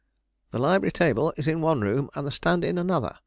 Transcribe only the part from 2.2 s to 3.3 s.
the stand in another.